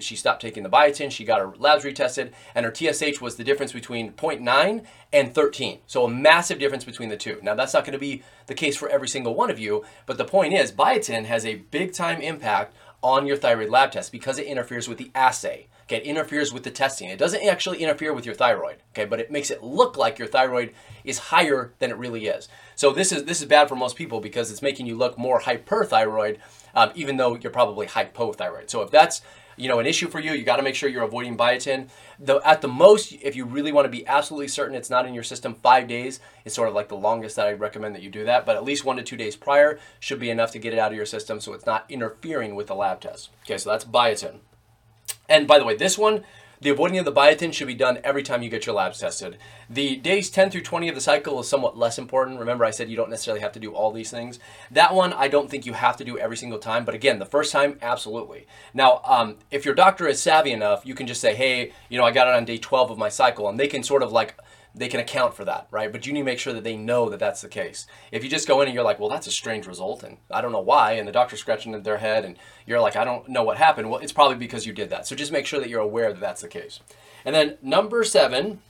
She 0.00 0.14
stopped 0.14 0.40
taking 0.40 0.59
the 0.62 0.70
biotin. 0.70 1.10
She 1.10 1.24
got 1.24 1.40
her 1.40 1.52
labs 1.56 1.84
retested, 1.84 2.32
and 2.54 2.66
her 2.66 2.74
TSH 2.74 3.20
was 3.20 3.36
the 3.36 3.44
difference 3.44 3.72
between 3.72 4.12
0.9 4.12 4.84
and 5.12 5.34
13. 5.34 5.78
So 5.86 6.04
a 6.04 6.10
massive 6.10 6.58
difference 6.58 6.84
between 6.84 7.08
the 7.08 7.16
two. 7.16 7.38
Now 7.42 7.54
that's 7.54 7.74
not 7.74 7.84
going 7.84 7.92
to 7.92 7.98
be 7.98 8.22
the 8.46 8.54
case 8.54 8.76
for 8.76 8.88
every 8.88 9.08
single 9.08 9.34
one 9.34 9.50
of 9.50 9.58
you, 9.58 9.84
but 10.06 10.18
the 10.18 10.24
point 10.24 10.54
is, 10.54 10.72
biotin 10.72 11.24
has 11.24 11.44
a 11.44 11.56
big 11.56 11.92
time 11.92 12.20
impact 12.20 12.74
on 13.02 13.26
your 13.26 13.36
thyroid 13.36 13.70
lab 13.70 13.92
test 13.92 14.12
because 14.12 14.38
it 14.38 14.46
interferes 14.46 14.88
with 14.88 14.98
the 14.98 15.10
assay. 15.14 15.66
Okay, 15.84 15.96
it 15.96 16.04
interferes 16.04 16.52
with 16.52 16.62
the 16.62 16.70
testing. 16.70 17.08
It 17.08 17.18
doesn't 17.18 17.44
actually 17.44 17.78
interfere 17.78 18.12
with 18.12 18.24
your 18.24 18.34
thyroid, 18.34 18.76
okay, 18.92 19.06
but 19.06 19.18
it 19.18 19.32
makes 19.32 19.50
it 19.50 19.64
look 19.64 19.96
like 19.96 20.20
your 20.20 20.28
thyroid 20.28 20.72
is 21.02 21.18
higher 21.18 21.72
than 21.80 21.90
it 21.90 21.96
really 21.96 22.26
is. 22.26 22.48
So 22.76 22.92
this 22.92 23.10
is 23.10 23.24
this 23.24 23.40
is 23.40 23.48
bad 23.48 23.68
for 23.68 23.74
most 23.74 23.96
people 23.96 24.20
because 24.20 24.52
it's 24.52 24.62
making 24.62 24.86
you 24.86 24.96
look 24.96 25.18
more 25.18 25.40
hyperthyroid, 25.40 26.38
um, 26.76 26.92
even 26.94 27.16
though 27.16 27.34
you're 27.34 27.50
probably 27.50 27.88
hypothyroid. 27.88 28.70
So 28.70 28.82
if 28.82 28.92
that's 28.92 29.22
you 29.60 29.68
know 29.68 29.78
an 29.78 29.86
issue 29.86 30.08
for 30.08 30.18
you, 30.18 30.32
you 30.32 30.44
got 30.44 30.56
to 30.56 30.62
make 30.62 30.74
sure 30.74 30.88
you're 30.88 31.02
avoiding 31.04 31.36
biotin. 31.36 31.88
Though 32.18 32.40
at 32.44 32.62
the 32.62 32.68
most, 32.68 33.12
if 33.12 33.36
you 33.36 33.44
really 33.44 33.72
want 33.72 33.84
to 33.84 33.90
be 33.90 34.06
absolutely 34.06 34.48
certain 34.48 34.74
it's 34.74 34.90
not 34.90 35.06
in 35.06 35.14
your 35.14 35.22
system, 35.22 35.54
five 35.54 35.86
days 35.86 36.20
is 36.44 36.54
sort 36.54 36.68
of 36.68 36.74
like 36.74 36.88
the 36.88 36.96
longest 36.96 37.36
that 37.36 37.46
I 37.46 37.52
recommend 37.52 37.94
that 37.94 38.02
you 38.02 38.10
do 38.10 38.24
that. 38.24 38.46
But 38.46 38.56
at 38.56 38.64
least 38.64 38.84
one 38.84 38.96
to 38.96 39.02
two 39.02 39.16
days 39.16 39.36
prior 39.36 39.78
should 40.00 40.18
be 40.18 40.30
enough 40.30 40.50
to 40.52 40.58
get 40.58 40.72
it 40.72 40.78
out 40.78 40.92
of 40.92 40.96
your 40.96 41.06
system, 41.06 41.40
so 41.40 41.52
it's 41.52 41.66
not 41.66 41.84
interfering 41.88 42.54
with 42.54 42.66
the 42.66 42.74
lab 42.74 43.00
test. 43.00 43.30
Okay, 43.44 43.58
so 43.58 43.70
that's 43.70 43.84
biotin. 43.84 44.38
And 45.28 45.46
by 45.46 45.58
the 45.58 45.64
way, 45.64 45.76
this 45.76 45.96
one, 45.98 46.24
the 46.60 46.70
avoiding 46.70 46.98
of 46.98 47.06
the 47.06 47.12
biotin 47.12 47.52
should 47.52 47.66
be 47.66 47.74
done 47.74 47.98
every 48.04 48.22
time 48.22 48.42
you 48.42 48.50
get 48.50 48.66
your 48.66 48.74
labs 48.74 48.98
tested. 48.98 49.38
The 49.70 49.96
days 49.96 50.28
10 50.28 50.50
through 50.50 50.62
20 50.62 50.88
of 50.88 50.94
the 50.94 51.00
cycle 51.00 51.40
is 51.40 51.48
somewhat 51.48 51.78
less 51.78 51.98
important. 51.98 52.38
Remember, 52.38 52.66
I 52.66 52.70
said 52.70 52.90
you 52.90 52.96
don't 52.96 53.08
necessarily 53.08 53.40
have 53.40 53.52
to 53.52 53.60
do 53.60 53.72
all 53.72 53.92
these 53.92 54.10
things. 54.10 54.38
That 54.70 54.94
one, 54.94 55.14
I 55.14 55.28
don't 55.28 55.50
think 55.50 55.64
you 55.64 55.72
have 55.72 55.96
to 55.96 56.04
do 56.04 56.18
every 56.18 56.36
single 56.36 56.58
time. 56.58 56.84
But 56.84 56.94
again, 56.94 57.18
the 57.18 57.24
first 57.24 57.50
time, 57.50 57.78
absolutely. 57.80 58.46
Now, 58.74 59.00
um, 59.04 59.36
if 59.50 59.64
your 59.64 59.74
doctor 59.74 60.06
is 60.06 60.20
savvy 60.20 60.52
enough, 60.52 60.84
you 60.84 60.94
can 60.94 61.06
just 61.06 61.22
say, 61.22 61.34
hey, 61.34 61.72
you 61.88 61.98
know, 61.98 62.04
I 62.04 62.10
got 62.10 62.28
it 62.28 62.34
on 62.34 62.44
day 62.44 62.58
12 62.58 62.90
of 62.90 62.98
my 62.98 63.08
cycle. 63.08 63.48
And 63.48 63.58
they 63.58 63.68
can 63.68 63.82
sort 63.82 64.02
of 64.02 64.12
like 64.12 64.36
they 64.74 64.88
can 64.88 65.00
account 65.00 65.34
for 65.34 65.44
that, 65.44 65.66
right? 65.70 65.90
But 65.90 66.06
you 66.06 66.12
need 66.12 66.20
to 66.20 66.24
make 66.24 66.38
sure 66.38 66.52
that 66.52 66.64
they 66.64 66.76
know 66.76 67.08
that 67.08 67.18
that's 67.18 67.40
the 67.40 67.48
case. 67.48 67.86
If 68.12 68.22
you 68.22 68.30
just 68.30 68.46
go 68.46 68.60
in 68.60 68.68
and 68.68 68.74
you're 68.74 68.84
like, 68.84 69.00
well, 69.00 69.08
that's 69.08 69.26
a 69.26 69.32
strange 69.32 69.66
result, 69.66 70.02
and 70.02 70.18
I 70.30 70.40
don't 70.40 70.52
know 70.52 70.60
why, 70.60 70.92
and 70.92 71.08
the 71.08 71.12
doctor's 71.12 71.40
scratching 71.40 71.82
their 71.82 71.98
head, 71.98 72.24
and 72.24 72.36
you're 72.66 72.80
like, 72.80 72.96
I 72.96 73.04
don't 73.04 73.28
know 73.28 73.42
what 73.42 73.56
happened, 73.56 73.90
well, 73.90 74.00
it's 74.00 74.12
probably 74.12 74.36
because 74.36 74.66
you 74.66 74.72
did 74.72 74.90
that. 74.90 75.06
So 75.06 75.16
just 75.16 75.32
make 75.32 75.46
sure 75.46 75.60
that 75.60 75.68
you're 75.68 75.80
aware 75.80 76.12
that 76.12 76.20
that's 76.20 76.42
the 76.42 76.48
case. 76.48 76.80
And 77.24 77.34
then 77.34 77.58
number 77.62 78.04
seven 78.04 78.60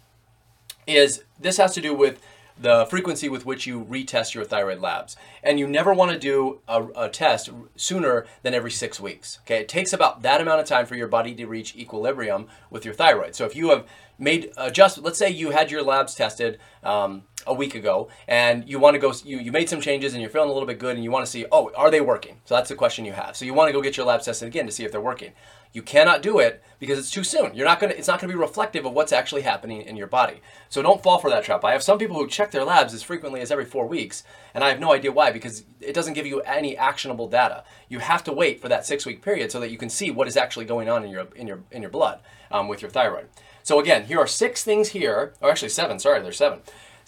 is 0.87 1.25
this 1.39 1.59
has 1.59 1.75
to 1.75 1.81
do 1.81 1.95
with 1.95 2.21
the 2.61 2.87
frequency 2.87 3.29
with 3.29 3.47
which 3.47 3.67
you 3.67 3.85
retest 3.85 4.35
your 4.35 4.45
thyroid 4.45 4.81
labs. 4.81 5.17
And 5.43 5.59
you 5.59 5.67
never 5.67 5.95
want 5.95 6.13
to 6.13 6.19
do 6.19 6.61
a, 6.69 6.87
a, 6.95 7.09
test 7.09 7.49
sooner 7.75 8.27
than 8.43 8.53
every 8.53 8.71
six 8.71 9.01
weeks. 9.01 9.39
Okay, 9.43 9.61
it 9.61 9.69
takes 9.69 9.93
about 9.93 10.23
that 10.23 10.41
amount 10.41 10.61
of 10.61 10.67
time 10.67 10.85
for 10.85 10.95
your 10.95 11.09
body 11.09 11.35
to 11.35 11.47
reach 11.47 11.75
equilibrium 11.75 12.49
with 12.69 12.85
your 12.85 12.93
thyroid. 12.93 13.35
So 13.35 13.47
if 13.47 13.57
you 13.57 13.71
have 13.71 13.87
made 14.19 14.53
adjust, 14.59 14.99
let's 14.99 15.19
say 15.19 15.31
you 15.31 15.51
had 15.51 15.71
your 15.71 15.83
labs 15.83 16.15
tested 16.15 16.59
um, 16.83 17.23
a 17.47 17.55
week 17.55 17.75
ago 17.75 18.09
and 18.29 18.69
you 18.69 18.79
want 18.79 18.95
to 18.95 18.99
go 18.99 19.13
you, 19.25 19.39
you 19.39 19.53
made 19.53 19.69
some 19.69 19.81
changes 19.81 20.13
and 20.13 20.21
you're 20.21 20.31
feeling 20.31 20.51
a 20.51 20.53
little 20.53 20.67
bit 20.67 20.79
good 20.79 20.95
and 20.97 21.05
you 21.05 21.11
want 21.11 21.25
to 21.25 21.31
see 21.31 21.47
oh 21.53 21.71
are 21.77 21.91
they 21.91 22.01
working? 22.01 22.41
So 22.45 22.55
that's 22.55 22.69
the 22.69 22.75
question 22.75 23.05
you 23.05 23.13
have. 23.13 23.37
So 23.37 23.45
you 23.45 23.55
want 23.55 23.69
to 23.69 23.73
go 23.73 23.83
get 23.83 23.97
your 23.97 24.07
labs 24.07 24.27
tested 24.27 24.49
again 24.49 24.67
to 24.67 24.73
see 24.73 24.85
if 24.85 24.93
they're 24.93 25.01
working. 25.01 25.33
You 25.73 25.83
cannot 25.83 26.23
do 26.23 26.41
it 26.41 26.65
because 26.81 26.99
it's 26.99 27.13
too 27.13 27.23
soon. 27.23 27.55
You're 27.55 27.67
not 27.67 27.79
going 27.79 27.93
to 27.93 27.99
it's 27.99 28.09
not 28.09 28.21
going 28.21 28.29
to 28.29 28.37
be 28.37 28.41
reflective 28.41 28.85
of 28.85 28.93
what's 28.93 29.13
actually 29.13 29.43
happening 29.43 29.83
in 29.83 29.97
your 29.97 30.09
body. 30.09 30.41
So 30.69 30.83
don't 30.83 31.03
fall 31.03 31.19
for 31.19 31.31
that 31.31 31.45
trap. 31.45 31.65
I 31.65 31.73
have 31.73 31.83
some 31.83 31.99
people 31.99 32.17
who 32.17 32.27
check 32.27 32.51
their 32.51 32.65
labs 32.65 32.93
as 32.93 33.03
frequently 33.03 33.41
as 33.41 33.53
every 33.53 33.65
four 33.65 33.87
weeks 33.87 34.25
and 34.53 34.65
i 34.65 34.69
have 34.69 34.81
no 34.81 34.93
idea 34.93 35.13
why 35.13 35.31
because 35.31 35.65
it 35.81 35.95
doesn't 35.95 36.15
give 36.15 36.27
you 36.27 36.41
any 36.41 36.77
actionable 36.77 37.29
data. 37.29 37.65
You 37.89 38.01
have 38.01 38.25
to 38.25 38.33
wait 38.33 38.61
for 38.61 38.69
that 38.69 38.85
six 38.85 39.07
week 39.07 39.23
period 39.23 39.53
so 39.53 39.61
that 39.61 39.71
you 39.71 39.79
can 39.79 39.91
see 39.91 40.11
what 40.11 40.29
is 40.29 40.37
actually 40.37 40.65
going 40.65 40.89
on 40.89 41.05
in 41.05 41.11
your 41.11 41.29
in 41.37 41.47
your 41.47 41.61
in 41.71 41.83
your 41.83 41.91
blood 41.91 42.21
um, 42.51 42.67
with 42.67 42.83
your 42.83 42.91
thyroid. 42.91 43.29
So 43.63 43.79
again 43.79 44.07
here 44.07 44.19
are 44.19 44.27
six 44.27 44.65
things 44.65 44.89
here 44.89 45.35
or 45.41 45.51
actually 45.51 45.69
seven 45.69 46.01
sorry 46.01 46.21
there's 46.21 46.37
seven 46.37 46.61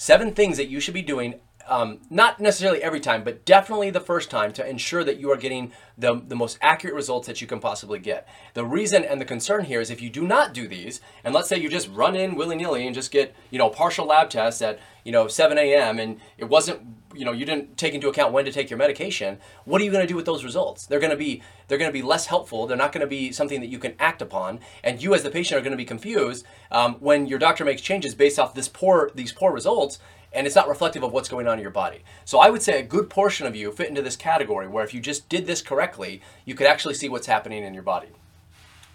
seven 0.02 0.34
things 0.34 0.56
that 0.56 0.66
you 0.66 0.80
should 0.80 0.94
be 0.94 1.00
doing 1.00 1.32
um, 1.68 2.00
not 2.10 2.40
necessarily 2.40 2.82
every 2.82 2.98
time, 2.98 3.22
but 3.22 3.44
definitely 3.44 3.88
the 3.90 4.00
first 4.00 4.32
time 4.32 4.52
to 4.54 4.68
ensure 4.68 5.04
that 5.04 5.20
you 5.20 5.30
are 5.30 5.36
getting 5.36 5.70
the, 5.96 6.20
the 6.26 6.34
most 6.34 6.58
accurate 6.60 6.96
results 6.96 7.28
that 7.28 7.40
you 7.40 7.46
can 7.46 7.60
possibly 7.60 8.00
get. 8.00 8.26
The 8.54 8.64
reason 8.64 9.04
and 9.04 9.20
the 9.20 9.24
concern 9.24 9.64
here 9.66 9.80
is 9.80 9.90
if 9.90 10.02
you 10.02 10.10
do 10.10 10.26
not 10.26 10.54
do 10.54 10.66
these, 10.66 11.00
and 11.22 11.32
let's 11.32 11.48
say 11.48 11.56
you 11.56 11.68
just 11.68 11.88
run 11.88 12.16
in 12.16 12.34
willy-nilly 12.34 12.84
and 12.84 12.96
just 12.96 13.12
get, 13.12 13.32
you 13.52 13.60
know, 13.60 13.68
partial 13.68 14.06
lab 14.06 14.28
tests 14.28 14.60
at, 14.60 14.80
you 15.04 15.12
know, 15.12 15.28
7 15.28 15.56
a.m. 15.56 16.00
and 16.00 16.18
it 16.36 16.46
wasn't 16.46 17.01
you 17.14 17.24
know 17.24 17.32
you 17.32 17.44
didn't 17.44 17.76
take 17.76 17.94
into 17.94 18.08
account 18.08 18.32
when 18.32 18.44
to 18.44 18.52
take 18.52 18.70
your 18.70 18.78
medication 18.78 19.38
what 19.64 19.80
are 19.80 19.84
you 19.84 19.90
going 19.90 20.02
to 20.02 20.08
do 20.08 20.16
with 20.16 20.26
those 20.26 20.44
results 20.44 20.86
they're 20.86 21.00
going 21.00 21.10
to 21.10 21.16
be 21.16 21.42
they're 21.68 21.78
going 21.78 21.88
to 21.88 21.92
be 21.92 22.02
less 22.02 22.26
helpful 22.26 22.66
they're 22.66 22.76
not 22.76 22.92
going 22.92 23.00
to 23.00 23.06
be 23.06 23.32
something 23.32 23.60
that 23.60 23.68
you 23.68 23.78
can 23.78 23.94
act 23.98 24.22
upon 24.22 24.60
and 24.82 25.02
you 25.02 25.14
as 25.14 25.22
the 25.22 25.30
patient 25.30 25.58
are 25.58 25.62
going 25.62 25.72
to 25.72 25.76
be 25.76 25.84
confused 25.84 26.44
um, 26.70 26.94
when 26.94 27.26
your 27.26 27.38
doctor 27.38 27.64
makes 27.64 27.82
changes 27.82 28.14
based 28.14 28.38
off 28.38 28.54
this 28.54 28.68
poor 28.68 29.10
these 29.14 29.32
poor 29.32 29.52
results 29.52 29.98
and 30.34 30.46
it's 30.46 30.56
not 30.56 30.68
reflective 30.68 31.02
of 31.02 31.12
what's 31.12 31.28
going 31.28 31.46
on 31.46 31.58
in 31.58 31.62
your 31.62 31.70
body. 31.70 32.04
So 32.24 32.38
I 32.38 32.50
would 32.50 32.62
say 32.62 32.80
a 32.80 32.82
good 32.82 33.10
portion 33.10 33.46
of 33.46 33.54
you 33.54 33.70
fit 33.72 33.88
into 33.88 34.02
this 34.02 34.16
category 34.16 34.66
where 34.66 34.84
if 34.84 34.94
you 34.94 35.00
just 35.00 35.28
did 35.28 35.46
this 35.46 35.62
correctly, 35.62 36.22
you 36.44 36.54
could 36.54 36.66
actually 36.66 36.94
see 36.94 37.08
what's 37.08 37.26
happening 37.26 37.64
in 37.64 37.74
your 37.74 37.82
body. 37.82 38.08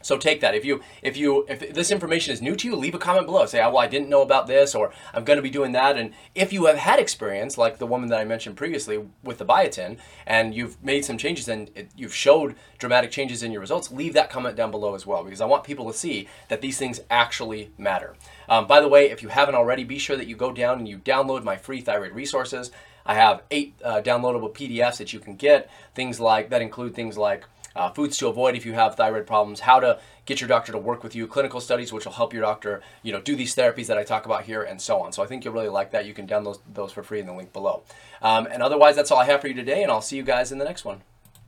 So 0.07 0.17
take 0.17 0.39
that. 0.39 0.55
If 0.55 0.63
you 0.63 0.79
if 1.01 1.17
you 1.17 1.45
if 1.49 1.73
this 1.73 1.91
information 1.91 2.31
is 2.31 2.41
new 2.41 2.55
to 2.55 2.67
you, 2.69 2.77
leave 2.77 2.95
a 2.95 2.97
comment 2.97 3.25
below. 3.25 3.45
Say, 3.45 3.61
oh, 3.61 3.71
well, 3.71 3.79
I 3.79 3.87
didn't 3.87 4.07
know 4.07 4.21
about 4.21 4.47
this, 4.47 4.73
or 4.73 4.93
I'm 5.13 5.25
going 5.25 5.35
to 5.35 5.43
be 5.43 5.49
doing 5.49 5.73
that. 5.73 5.97
And 5.97 6.13
if 6.33 6.53
you 6.53 6.67
have 6.67 6.77
had 6.77 6.97
experience, 6.97 7.57
like 7.57 7.77
the 7.77 7.85
woman 7.85 8.07
that 8.07 8.21
I 8.21 8.23
mentioned 8.23 8.55
previously 8.55 9.05
with 9.21 9.37
the 9.37 9.45
biotin, 9.45 9.97
and 10.25 10.55
you've 10.55 10.81
made 10.81 11.03
some 11.03 11.17
changes 11.17 11.49
and 11.49 11.69
it, 11.75 11.91
you've 11.97 12.15
showed 12.15 12.55
dramatic 12.77 13.11
changes 13.11 13.43
in 13.43 13.51
your 13.51 13.59
results, 13.59 13.91
leave 13.91 14.13
that 14.13 14.29
comment 14.29 14.55
down 14.55 14.71
below 14.71 14.95
as 14.95 15.05
well, 15.05 15.25
because 15.25 15.41
I 15.41 15.45
want 15.45 15.65
people 15.65 15.91
to 15.91 15.97
see 15.97 16.29
that 16.47 16.61
these 16.61 16.77
things 16.77 17.01
actually 17.11 17.71
matter. 17.77 18.15
Um, 18.47 18.65
by 18.65 18.79
the 18.79 18.87
way, 18.87 19.09
if 19.09 19.21
you 19.21 19.27
haven't 19.27 19.55
already, 19.55 19.83
be 19.83 19.99
sure 19.99 20.15
that 20.15 20.27
you 20.27 20.37
go 20.37 20.53
down 20.53 20.77
and 20.79 20.87
you 20.87 20.99
download 20.99 21.43
my 21.43 21.57
free 21.57 21.81
thyroid 21.81 22.13
resources. 22.13 22.71
I 23.05 23.15
have 23.15 23.41
eight 23.51 23.75
uh, 23.83 24.01
downloadable 24.01 24.53
PDFs 24.53 24.97
that 24.97 25.11
you 25.11 25.19
can 25.19 25.35
get. 25.35 25.69
Things 25.95 26.19
like 26.21 26.49
that 26.51 26.61
include 26.61 26.95
things 26.95 27.17
like 27.17 27.45
uh, 27.77 27.89
foods 27.91 28.17
to 28.17 28.27
avoid 28.27 28.55
if 28.55 28.65
you 28.65 28.73
have 28.73 28.95
thyroid 28.95 29.27
problems, 29.27 29.61
how 29.61 29.79
to 29.79 29.99
get 30.25 30.41
your 30.41 30.47
doctor 30.47 30.71
to 30.71 30.77
work 30.77 31.03
with 31.03 31.15
you, 31.15 31.27
clinical 31.27 31.61
studies 31.61 31.93
which 31.93 32.05
will 32.05 32.13
help 32.13 32.33
your 32.33 32.41
doctor, 32.41 32.81
you 33.03 33.11
know, 33.11 33.21
do 33.21 33.35
these 33.35 33.55
therapies 33.55 33.87
that 33.87 33.97
I 33.97 34.03
talk 34.03 34.25
about 34.25 34.43
here, 34.43 34.63
and 34.63 34.81
so 34.81 34.99
on. 34.99 35.13
So 35.13 35.23
I 35.23 35.27
think 35.27 35.45
you'll 35.45 35.53
really 35.53 35.69
like 35.69 35.91
that. 35.91 36.05
You 36.05 36.13
can 36.13 36.27
download 36.27 36.59
those 36.73 36.91
for 36.91 37.03
free 37.03 37.19
in 37.19 37.25
the 37.25 37.33
link 37.33 37.53
below. 37.53 37.83
Um, 38.21 38.47
and 38.51 38.61
otherwise, 38.61 38.95
that's 38.95 39.11
all 39.11 39.19
I 39.19 39.25
have 39.25 39.41
for 39.41 39.47
you 39.47 39.53
today, 39.53 39.83
and 39.83 39.91
I'll 39.91 40.01
see 40.01 40.17
you 40.17 40.23
guys 40.23 40.51
in 40.51 40.57
the 40.57 40.65
next 40.65 40.83
one. 40.83 41.01